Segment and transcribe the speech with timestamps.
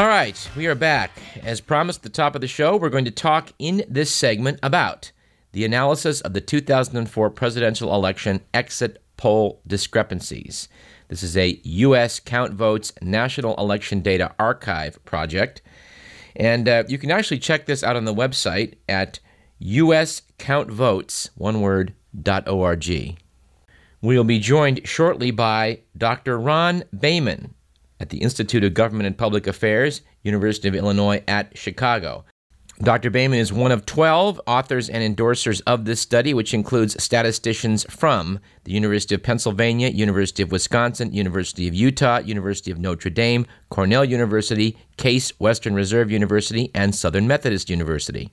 [0.00, 1.10] All right, we are back.
[1.42, 4.58] As promised at the top of the show, we're going to talk in this segment
[4.62, 5.12] about
[5.52, 10.70] the analysis of the 2004 presidential election exit poll discrepancies.
[11.08, 12.18] This is a U.S.
[12.18, 15.60] Count Votes National Election Data Archive project.
[16.34, 19.20] And uh, you can actually check this out on the website at
[19.62, 21.92] uscountvotes, one word,
[22.46, 23.18] .org.
[24.00, 26.38] We'll be joined shortly by Dr.
[26.38, 27.50] Ron Baiman
[28.00, 32.24] at the Institute of Government and Public Affairs, University of Illinois at Chicago.
[32.82, 33.10] Dr.
[33.10, 38.40] Baiman is one of 12 authors and endorsers of this study, which includes statisticians from
[38.64, 44.06] the University of Pennsylvania, University of Wisconsin, University of Utah, University of Notre Dame, Cornell
[44.06, 48.32] University, Case Western Reserve University, and Southern Methodist University.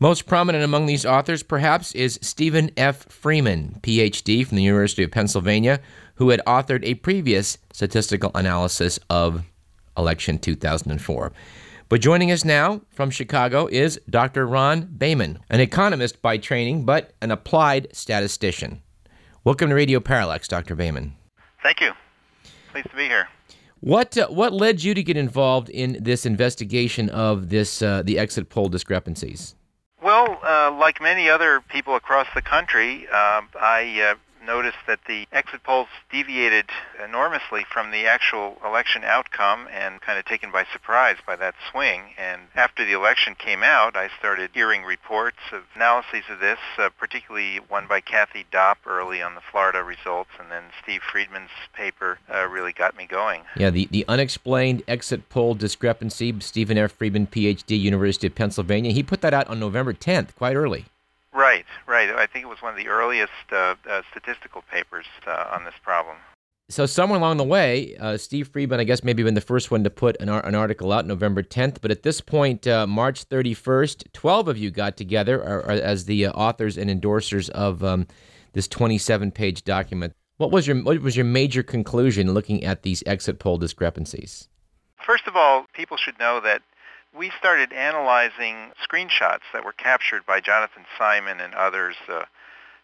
[0.00, 3.06] Most prominent among these authors, perhaps, is Stephen F.
[3.08, 5.80] Freeman, PhD from the University of Pennsylvania,
[6.16, 9.44] who had authored a previous statistical analysis of
[9.96, 11.32] election 2004.
[11.88, 14.46] But joining us now from Chicago is Dr.
[14.46, 18.82] Ron Baiman, an economist by training, but an applied statistician.
[19.44, 20.74] Welcome to Radio Parallax, Dr.
[20.74, 21.12] Baiman.
[21.62, 21.92] Thank you.
[22.72, 23.28] Pleased to be here.
[23.80, 28.18] What uh, what led you to get involved in this investigation of this uh, the
[28.18, 29.54] exit poll discrepancies?
[30.02, 35.26] Well, uh, like many other people across the country, um, I uh, noticed that the
[35.32, 36.70] exit polls deviated
[37.02, 42.14] enormously from the actual election outcome and kind of taken by surprise by that swing.
[42.16, 46.88] And after the election came out, I started hearing reports of analyses of this, uh,
[46.98, 52.18] particularly one by Kathy Dopp early on the Florida results, and then Steve Friedman's paper
[52.32, 53.42] uh, really got me going.
[53.56, 56.92] Yeah, the, the unexplained exit poll discrepancy, Stephen F.
[56.92, 58.92] Friedman, PhD, University of Pennsylvania.
[58.92, 60.86] He put that out on November 10th, quite early.
[61.36, 62.08] Right, right.
[62.08, 65.74] I think it was one of the earliest uh, uh, statistical papers uh, on this
[65.82, 66.16] problem.
[66.70, 69.84] So somewhere along the way, uh, Steve Friedman, I guess, maybe been the first one
[69.84, 71.82] to put an, an article out November 10th.
[71.82, 76.06] But at this point, uh, March 31st, 12 of you got together or, or as
[76.06, 78.06] the uh, authors and endorsers of um,
[78.54, 80.14] this 27-page document.
[80.38, 84.48] What was your what was your major conclusion looking at these exit poll discrepancies?
[85.04, 86.62] First of all, people should know that
[87.16, 92.24] we started analyzing screenshots that were captured by Jonathan Simon and others uh,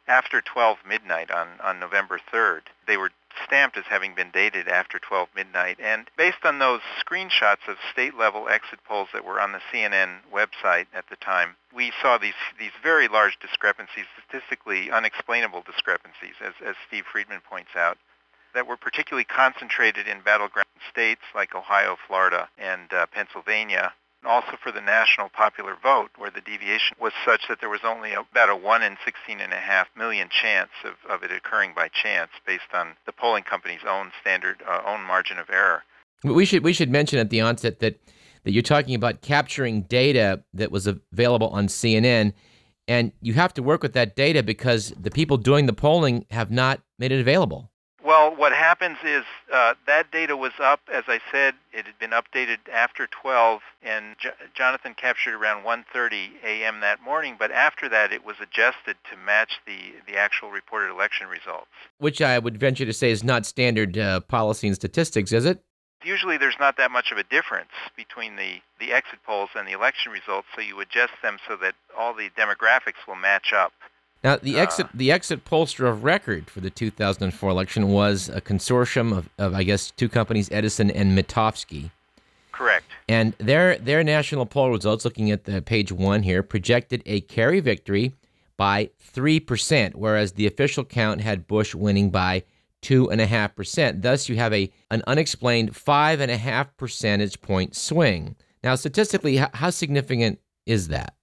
[0.08, 2.62] after 12 midnight on, on November 3rd.
[2.86, 3.10] They were
[3.44, 5.78] stamped as having been dated after 12 midnight.
[5.80, 10.86] And based on those screenshots of state-level exit polls that were on the CNN website
[10.94, 16.74] at the time, we saw these, these very large discrepancies, statistically unexplainable discrepancies, as, as
[16.86, 17.98] Steve Friedman points out,
[18.54, 23.92] that were particularly concentrated in battleground states like Ohio, Florida, and uh, Pennsylvania,
[24.24, 28.12] also for the national popular vote, where the deviation was such that there was only
[28.12, 32.94] about a 1 in 16.5 million chance of, of it occurring by chance based on
[33.06, 35.82] the polling company's own standard, uh, own margin of error.
[36.24, 38.00] We should, we should mention at the onset that,
[38.44, 42.32] that you're talking about capturing data that was available on CNN,
[42.86, 46.50] and you have to work with that data because the people doing the polling have
[46.50, 47.71] not made it available.
[48.32, 52.12] Well, what happens is uh, that data was up, as I said, it had been
[52.12, 56.80] updated after 12, and J- Jonathan captured around 1.30 a.m.
[56.80, 61.26] that morning, but after that it was adjusted to match the, the actual reported election
[61.28, 61.68] results.
[61.98, 65.62] Which I would venture to say is not standard uh, policy and statistics, is it?
[66.02, 69.72] Usually there's not that much of a difference between the, the exit polls and the
[69.72, 73.72] election results, so you adjust them so that all the demographics will match up.
[74.24, 78.40] Now, the uh, exit the exit pollster of record for the 2004 election was a
[78.40, 81.90] consortium of, of I guess two companies, Edison and Mitofsky.
[82.52, 82.86] Correct.
[83.08, 87.60] And their their national poll results, looking at the page one here, projected a Kerry
[87.60, 88.14] victory
[88.56, 92.44] by three percent, whereas the official count had Bush winning by
[92.80, 94.02] two and a half percent.
[94.02, 98.36] Thus, you have a an unexplained five and a half percentage point swing.
[98.62, 101.14] Now, statistically, how significant is that?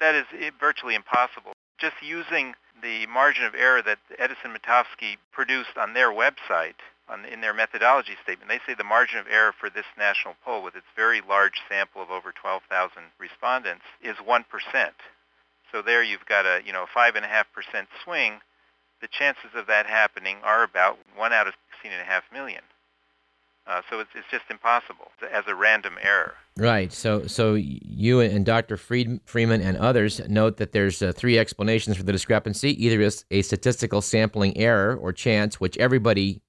[0.00, 0.24] That is
[0.58, 6.80] virtually impossible just using the margin of error that Edison Mitofsky produced on their website,
[7.08, 10.62] on, in their methodology statement, they say the margin of error for this national poll
[10.62, 14.44] with its very large sample of over 12,000 respondents is 1%.
[15.72, 17.22] So there you've got a, you know, 5.5%
[18.04, 18.40] swing.
[19.00, 22.62] The chances of that happening are about 1 out of 16.5 million.
[23.66, 26.34] Uh, so it's, it's just impossible as a random error.
[26.56, 26.92] Right.
[26.92, 28.76] So so you and Dr.
[28.76, 33.24] Fried, Freeman and others note that there's uh, three explanations for the discrepancy: either it's
[33.30, 36.40] a statistical sampling error or chance, which everybody,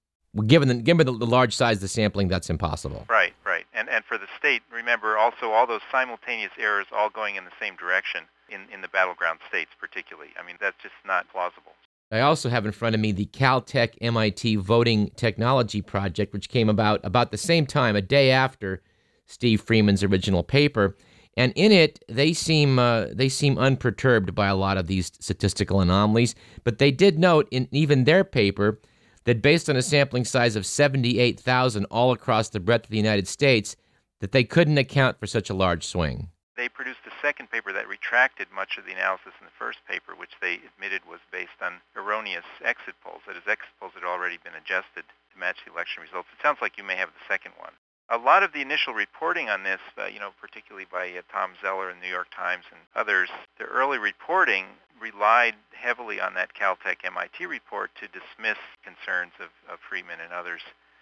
[0.46, 3.06] given the, given the large size of the sampling, that's impossible.
[3.10, 3.34] Right.
[3.44, 3.66] Right.
[3.74, 7.52] And and for the state, remember also all those simultaneous errors all going in the
[7.60, 10.30] same direction in in the battleground states, particularly.
[10.40, 11.74] I mean that's just not plausible.
[12.12, 16.69] I also have in front of me the Caltech MIT Voting Technology Project, which came
[16.69, 18.81] about about the same time, a day after
[19.25, 20.95] Steve Freeman's original paper.
[21.36, 25.81] And in it, they seem uh, they seem unperturbed by a lot of these statistical
[25.81, 26.33] anomalies.
[26.63, 28.80] But they did note in even their paper
[29.25, 33.27] that based on a sampling size of 78,000 all across the breadth of the United
[33.27, 33.75] States,
[34.21, 36.30] that they couldn't account for such a large swing.
[36.57, 40.18] They produced a second paper that retracted much of the analysis in the first paper,
[40.18, 43.21] which they admitted was based on erroneous exit polls.
[43.27, 46.27] That is, exit polls had already been adjusted to match the election results.
[46.33, 47.77] It sounds like you may have the second one
[48.09, 51.51] a lot of the initial reporting on this, uh, you know, particularly by uh, Tom
[51.62, 54.65] Zeller in the New York Times and others, the early reporting
[55.00, 60.62] relied heavily on that Caltech MIT report to dismiss concerns of, of Freeman and others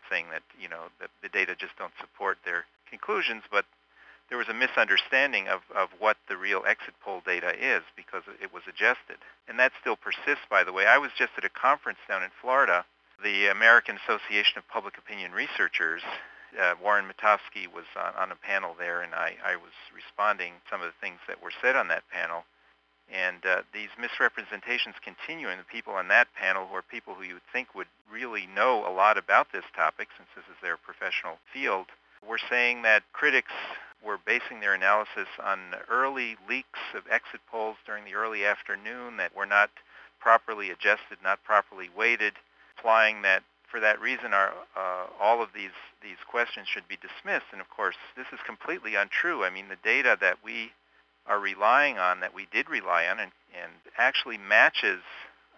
[0.10, 3.66] saying that, you know, that the data just don't support their conclusions, but
[4.30, 8.54] there was a misunderstanding of, of what the real exit poll data is because it
[8.54, 9.18] was adjusted.
[9.48, 10.88] And that still persists, by the way.
[10.88, 12.86] I was just at a conference down in Florida.
[13.24, 16.02] The American Association of Public Opinion Researchers
[16.60, 20.82] uh, Warren Mitofsky was on, on a panel there, and I, I was responding some
[20.82, 22.46] of the things that were said on that panel.
[23.12, 27.24] And uh, these misrepresentations continue, and the people on that panel, who are people who
[27.24, 30.78] you would think would really know a lot about this topic, since this is their
[30.78, 31.86] professional field,
[32.28, 33.52] were saying that critics
[34.04, 39.36] were basing their analysis on early leaks of exit polls during the early afternoon that
[39.36, 39.70] were not
[40.20, 42.34] properly adjusted, not properly weighted,
[42.78, 47.48] implying that for that reason, our, uh, all of these, these questions should be dismissed.
[47.52, 49.44] And of course, this is completely untrue.
[49.44, 50.72] I mean, the data that we
[51.28, 55.02] are relying on, that we did rely on, and, and actually matches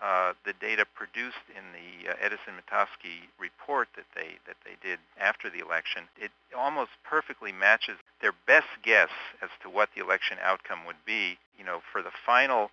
[0.01, 4.99] uh, the data produced in the uh, Edison Mitofsky report that they that they did
[5.19, 6.03] after the election.
[6.17, 9.09] It almost perfectly matches their best guess
[9.41, 11.38] as to what the election outcome would be.
[11.57, 12.69] You know, for the final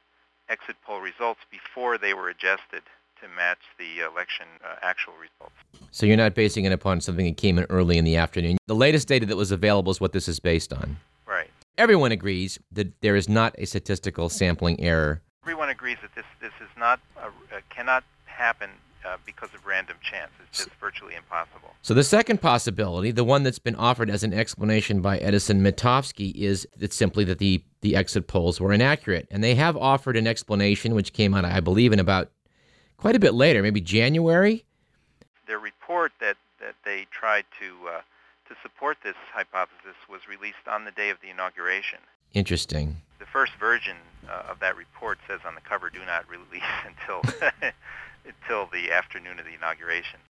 [0.48, 2.82] exit poll results before they were adjusted
[3.20, 5.54] to match the election uh, actual results.
[5.90, 8.58] So you're not basing it upon something that came in early in the afternoon.
[8.66, 10.98] The latest data that was available is what this is based on.
[11.26, 11.50] Right.
[11.78, 15.22] Everyone agrees that there is not a statistical sampling error.
[15.44, 18.70] Everyone agrees that this this is not a, uh, cannot happen
[19.04, 20.30] uh, because of random chance.
[20.42, 21.74] It's just virtually impossible.
[21.82, 26.34] So the second possibility, the one that's been offered as an explanation by Edison Mitofsky,
[26.34, 30.26] is that simply that the the exit polls were inaccurate, and they have offered an
[30.26, 32.30] explanation which came out, I believe, in about
[32.96, 34.64] quite a bit later, maybe January.
[35.46, 38.00] Their report that, that they tried to uh,
[38.48, 41.98] to support this hypothesis was released on the day of the inauguration.
[42.34, 42.96] Interesting.
[43.18, 43.96] The first version
[44.28, 47.22] uh, of that report says on the cover, "Do not release until
[48.26, 50.20] until the afternoon of the inauguration."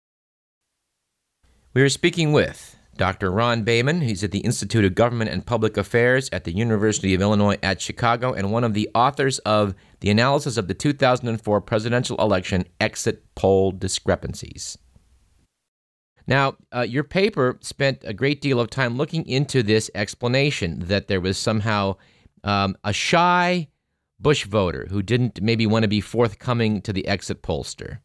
[1.73, 3.31] We are speaking with Dr.
[3.31, 4.01] Ron Baiman.
[4.01, 7.81] He's at the Institute of Government and Public Affairs at the University of Illinois at
[7.81, 13.23] Chicago and one of the authors of The Analysis of the 2004 Presidential Election Exit
[13.35, 14.77] Poll Discrepancies.
[16.27, 21.07] Now, uh, your paper spent a great deal of time looking into this explanation that
[21.07, 21.97] there was somehow
[22.43, 23.67] um, a shy
[24.19, 27.99] Bush voter who didn't maybe want to be forthcoming to the exit pollster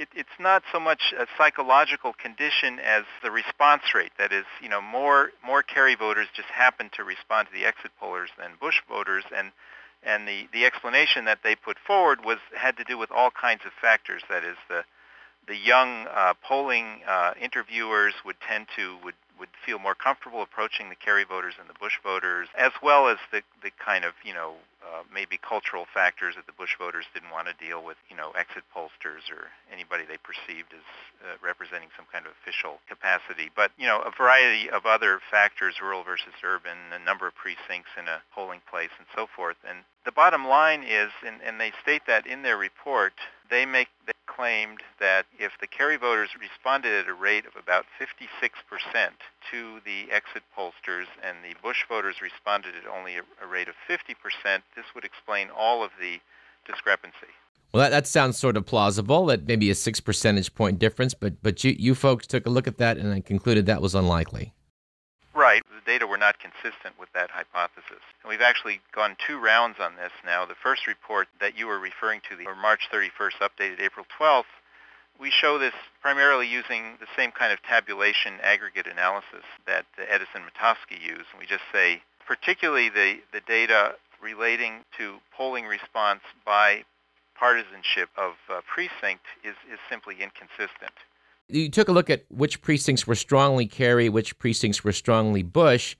[0.00, 4.12] it, it's not so much a psychological condition as the response rate.
[4.18, 7.92] That is, you know, more more Kerry voters just happen to respond to the exit
[8.00, 9.52] pollers than Bush voters, and
[10.02, 13.62] and the the explanation that they put forward was had to do with all kinds
[13.66, 14.22] of factors.
[14.30, 14.84] That is, the
[15.50, 20.90] the young uh, polling uh, interviewers would tend to would would feel more comfortable approaching
[20.90, 24.32] the Kerry voters and the Bush voters, as well as the the kind of you
[24.32, 24.54] know
[24.86, 28.30] uh, maybe cultural factors that the Bush voters didn't want to deal with, you know,
[28.32, 30.86] exit pollsters or anybody they perceived as
[31.20, 33.50] uh, representing some kind of official capacity.
[33.54, 37.90] But you know, a variety of other factors, rural versus urban, a number of precincts
[37.98, 39.56] in a polling place, and so forth.
[39.68, 43.14] And the bottom line is, and, and they state that in their report,
[43.50, 47.84] they make they claimed that if the Kerry voters responded at a rate of about
[48.00, 48.48] 56%
[49.50, 53.74] to the exit pollsters and the Bush voters responded at only a, a rate of
[53.86, 56.20] 50%, this would explain all of the
[56.66, 57.28] discrepancy.
[57.74, 59.26] Well, that, that sounds sort of plausible.
[59.26, 62.66] That maybe a six percentage point difference, but but you you folks took a look
[62.66, 64.54] at that and concluded that was unlikely.
[65.34, 65.62] Right.
[65.90, 67.98] Data were not consistent with that hypothesis.
[68.22, 70.46] And we've actually gone two rounds on this now.
[70.46, 74.54] The first report that you were referring to, the March 31st, updated April 12th,
[75.18, 81.02] we show this primarily using the same kind of tabulation aggregate analysis that Edison Mitofsky
[81.02, 81.26] used.
[81.34, 86.84] And we just say, particularly the, the data relating to polling response by
[87.34, 90.94] partisanship of uh, precinct is, is simply inconsistent
[91.52, 95.96] you took a look at which precincts were strongly Kerry, which precincts were strongly Bush,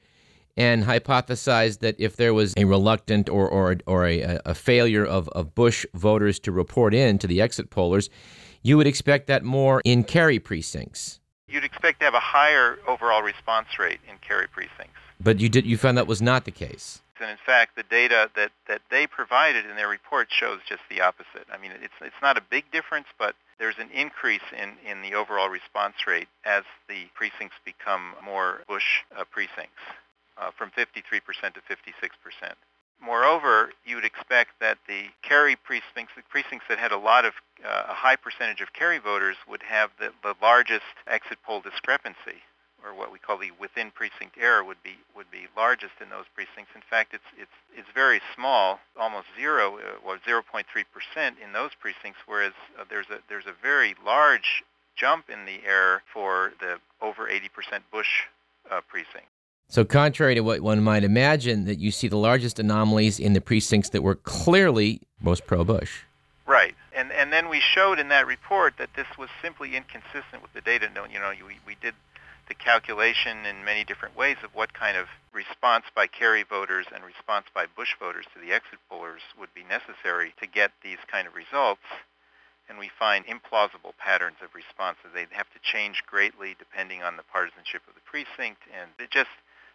[0.56, 5.28] and hypothesized that if there was a reluctant or, or, or a, a failure of,
[5.30, 8.10] of Bush voters to report in to the exit pollers,
[8.62, 11.20] you would expect that more in Kerry precincts.
[11.48, 14.98] You'd expect to have a higher overall response rate in Kerry precincts.
[15.18, 17.02] But you did you found that was not the case.
[17.20, 21.02] And in fact, the data that, that they provided in their report shows just the
[21.02, 21.46] opposite.
[21.52, 25.14] I mean, it's, it's not a big difference, but there's an increase in, in the
[25.14, 29.84] overall response rate as the precincts become more Bush uh, precincts,
[30.38, 30.96] uh, from 53%
[31.54, 32.56] to 56%.
[33.02, 37.34] Moreover, you would expect that the Kerry precincts, the precincts that had a lot of,
[37.64, 42.40] uh, a high percentage of Kerry voters would have the, the largest exit poll discrepancy
[42.84, 46.26] or what we call the within precinct error would be would be largest in those
[46.34, 46.72] precincts.
[46.74, 51.70] In fact, it's it's it's very small, almost zero, uh, or 0.3 percent in those
[51.78, 54.64] precincts, whereas uh, there's a there's a very large
[54.96, 58.24] jump in the error for the over 80 percent Bush
[58.70, 59.28] uh, precinct.
[59.68, 63.40] So, contrary to what one might imagine, that you see the largest anomalies in the
[63.40, 66.02] precincts that were clearly most pro-Bush.
[66.44, 70.52] Right, and and then we showed in that report that this was simply inconsistent with
[70.54, 70.90] the data.
[71.12, 71.94] You know, we we did
[72.50, 77.04] the calculation in many different ways of what kind of response by Kerry voters and
[77.04, 81.28] response by Bush voters to the exit pollers would be necessary to get these kind
[81.28, 81.86] of results.
[82.68, 85.14] And we find implausible patterns of responses.
[85.14, 89.30] They'd have to change greatly depending on the partisanship of the precinct, and it just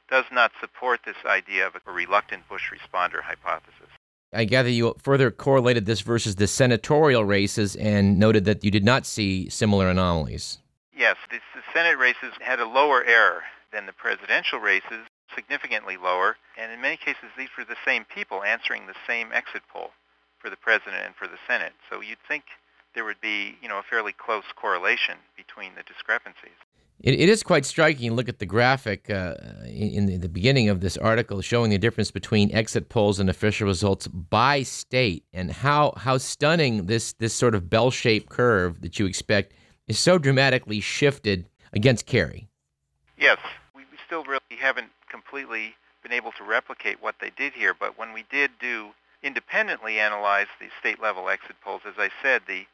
[0.10, 3.90] does not support this idea of a reluctant Bush responder hypothesis.
[4.34, 8.84] I gather you further correlated this versus the senatorial races and noted that you did
[8.84, 10.60] not see similar anomalies.
[11.06, 16.72] Yes, the, Senate races had a lower error than the presidential races, significantly lower, and
[16.72, 19.92] in many cases these were the same people answering the same exit poll
[20.40, 21.74] for the president and for the Senate.
[21.92, 22.46] So you'd think
[22.96, 26.58] there would be, you know, a fairly close correlation between the discrepancies.
[27.00, 28.14] It, it is quite striking.
[28.14, 29.36] Look at the graphic uh,
[29.66, 33.68] in, in the beginning of this article showing the difference between exit polls and official
[33.68, 39.06] results by state, and how how stunning this this sort of bell-shaped curve that you
[39.06, 39.54] expect
[39.88, 42.48] is so dramatically shifted against Kerry.
[43.18, 43.38] Yes,
[43.76, 48.14] we still really haven't completely been able to replicate what they did here, but when
[48.14, 48.90] we did do
[49.24, 52.66] independently analyze the state level exit polls, as I said, the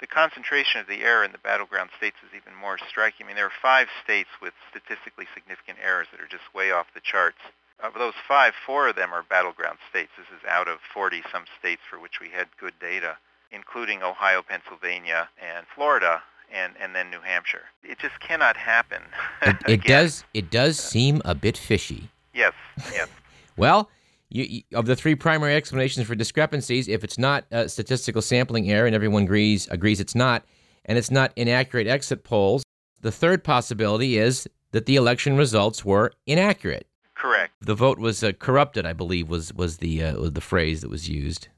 [0.00, 3.24] the concentration of the error in the battleground states is even more striking.
[3.24, 6.92] I mean, there are five states with statistically significant errors that are just way off
[6.92, 7.38] the charts.
[7.78, 10.10] Of those five, four of them are battleground states.
[10.18, 13.16] This is out of 40 some states for which we had good data,
[13.52, 16.20] including Ohio, Pennsylvania, and Florida,
[16.52, 17.62] and, and then New Hampshire.
[17.82, 19.02] It just cannot happen.
[19.42, 20.24] it, it does.
[20.34, 22.08] It does seem a bit fishy.
[22.34, 22.52] Yes.
[22.92, 23.08] Yes.
[23.56, 23.90] well,
[24.28, 28.70] you, you, of the three primary explanations for discrepancies, if it's not a statistical sampling
[28.70, 30.44] error, and everyone agrees agrees it's not,
[30.84, 32.62] and it's not inaccurate exit polls,
[33.00, 36.86] the third possibility is that the election results were inaccurate.
[37.14, 37.52] Correct.
[37.60, 40.90] The vote was uh, corrupted, I believe, was was the uh, was the phrase that
[40.90, 41.48] was used.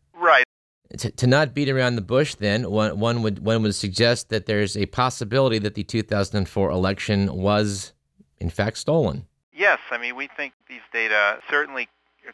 [0.99, 4.47] To, to not beat around the bush, then one, one would one would suggest that
[4.47, 7.93] there's a possibility that the 2004 election was,
[8.39, 9.27] in fact, stolen.
[9.53, 11.89] Yes, I mean we think these data certainly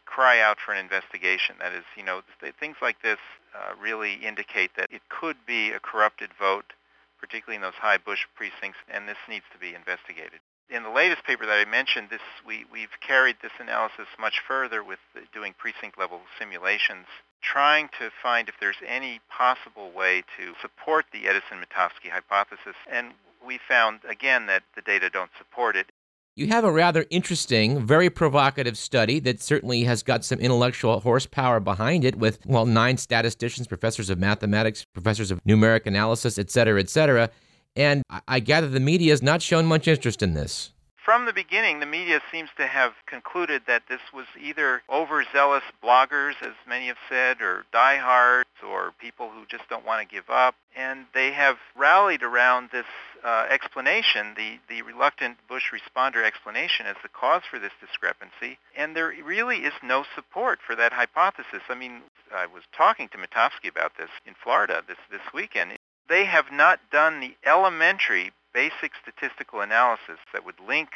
[0.05, 1.57] cry out for an investigation.
[1.61, 2.23] That is, you know,
[2.59, 3.19] things like this
[3.55, 6.73] uh, really indicate that it could be a corrupted vote,
[7.19, 10.41] particularly in those high Bush precincts, and this needs to be investigated.
[10.69, 14.85] In the latest paper that I mentioned, this we, we've carried this analysis much further
[14.85, 15.01] with
[15.35, 17.07] doing precinct-level simulations,
[17.43, 23.13] trying to find if there's any possible way to support the Edison-Mitofsky hypothesis, and
[23.47, 25.87] we found again that the data don't support it.
[26.37, 31.61] You have a rather interesting, very provocative study that certainly has got some intellectual horsepower
[31.61, 36.81] behind it with, well, nine statisticians, professors of mathematics, professors of numeric analysis, et cetera,
[36.81, 37.31] et cetera.
[37.77, 40.73] And I gather the media has not shown much interest in this
[41.11, 46.35] from the beginning, the media seems to have concluded that this was either overzealous bloggers,
[46.41, 50.55] as many have said, or diehards, or people who just don't want to give up.
[50.77, 52.87] And they have rallied around this
[53.25, 58.57] uh, explanation, the, the reluctant Bush responder explanation, as the cause for this discrepancy.
[58.77, 61.63] And there really is no support for that hypothesis.
[61.69, 62.03] I mean,
[62.33, 65.73] I was talking to Mitofsky about this in Florida this, this weekend.
[66.09, 70.89] They have not done the elementary basic statistical analysis that would link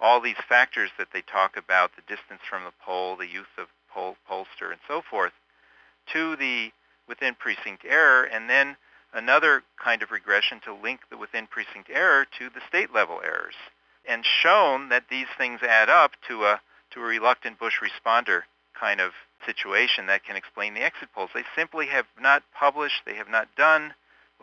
[0.00, 3.68] all these factors that they talk about, the distance from the poll, the use of
[3.90, 5.32] poll, pollster, and so forth,
[6.12, 6.70] to the
[7.08, 8.76] within precinct error, and then
[9.12, 13.54] another kind of regression to link the within precinct error to the state level errors,
[14.06, 16.60] and shown that these things add up to a
[16.90, 18.42] to a reluctant Bush responder
[18.78, 19.12] kind of
[19.46, 21.30] situation that can explain the exit polls.
[21.34, 23.94] They simply have not published, they have not done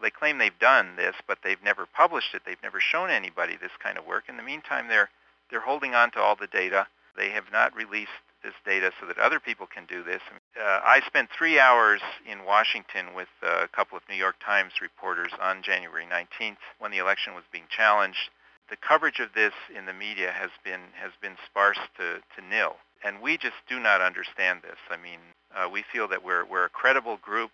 [0.01, 2.41] they claim they've done this, but they've never published it.
[2.45, 4.25] They've never shown anybody this kind of work.
[4.27, 5.09] In the meantime, they're
[5.49, 6.87] they're holding on to all the data.
[7.17, 8.11] They have not released
[8.43, 10.21] this data so that other people can do this.
[10.57, 15.31] Uh, I spent three hours in Washington with a couple of New York Times reporters
[15.41, 18.29] on January 19th when the election was being challenged.
[18.69, 22.77] the coverage of this in the media has been has been sparse to, to nil,
[23.03, 24.79] and we just do not understand this.
[24.89, 25.19] I mean,
[25.53, 27.51] uh, we feel that we're we're a credible group,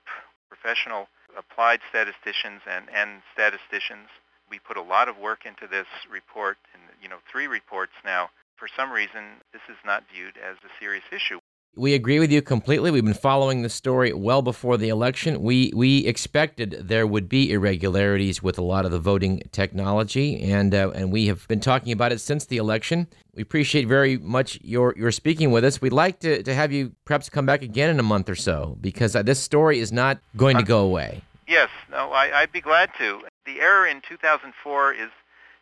[0.47, 1.09] professional
[1.57, 4.07] applied statisticians and and statisticians.
[4.49, 8.29] We put a lot of work into this report, and you know, three reports now.
[8.57, 11.39] For some reason, this is not viewed as a serious issue.
[11.75, 12.89] We agree with you completely.
[12.89, 15.41] We've been following the story well before the election.
[15.41, 20.75] We we expected there would be irregularities with a lot of the voting technology, and
[20.75, 23.07] uh, and we have been talking about it since the election.
[23.33, 25.81] We appreciate very much your your speaking with us.
[25.81, 28.77] We'd like to, to have you perhaps come back again in a month or so
[28.79, 31.21] because uh, this story is not going to go away.
[31.47, 33.21] Yes, no, I, I'd be glad to.
[33.45, 35.09] The error in 2004 is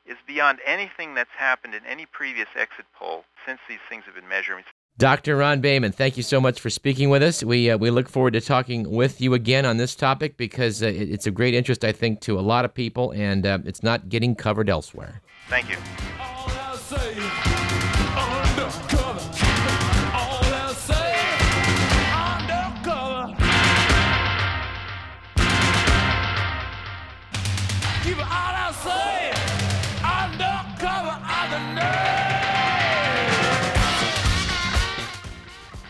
[0.05, 4.27] is beyond anything that's happened in any previous exit poll since these things have been
[4.27, 4.63] measured.
[4.97, 5.35] Dr.
[5.37, 7.43] Ron Baiman, thank you so much for speaking with us.
[7.43, 10.87] We uh, we look forward to talking with you again on this topic because uh,
[10.87, 14.09] it's a great interest, I think, to a lot of people, and uh, it's not
[14.09, 15.21] getting covered elsewhere.
[15.49, 15.77] Thank you.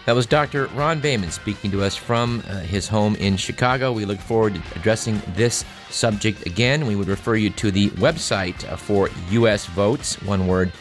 [0.05, 0.67] That was Dr.
[0.67, 3.91] Ron Baiman speaking to us from uh, his home in Chicago.
[3.91, 6.85] We look forward to addressing this subject again.
[6.85, 9.65] We would refer you to the website uh, for U.S.
[9.65, 10.71] votes, one word,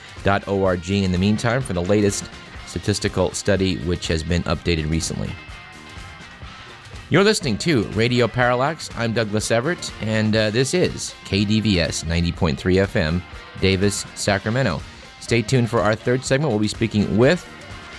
[0.47, 2.29] .org in the meantime for the latest
[2.67, 5.31] statistical study which has been updated recently.
[7.09, 8.91] You're listening to Radio Parallax.
[8.95, 13.23] I'm Douglas Everett, and uh, this is KDVS 90.3 FM,
[13.61, 14.83] Davis, Sacramento.
[15.21, 16.51] Stay tuned for our third segment.
[16.51, 17.49] We'll be speaking with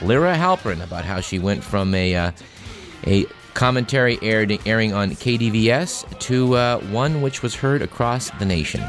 [0.01, 2.31] Lyra Halperin about how she went from a uh,
[3.08, 8.81] a commentary aired, airing on KDVS to uh, one which was heard across the nation.